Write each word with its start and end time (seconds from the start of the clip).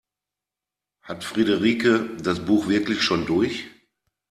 Hat 1.03 1.23
Friederike 1.23 2.09
das 2.23 2.43
Buch 2.43 2.67
wirklich 2.67 3.03
schon 3.03 3.27
durch? 3.27 3.65